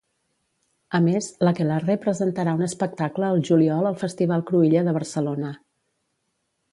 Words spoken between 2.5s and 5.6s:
un espectacle al juliol al Festival Cruïlla de Barcelona.